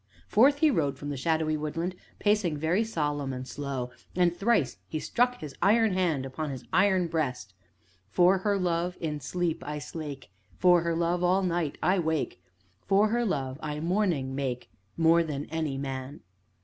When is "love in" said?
8.57-9.19